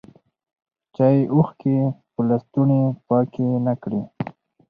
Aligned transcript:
چایې 0.95 1.29
اوښکي 1.33 1.75
په 2.13 2.21
لستوڼي 2.29 2.81
پاکي 3.07 3.47
نه 3.65 3.73
کړې 3.81 4.01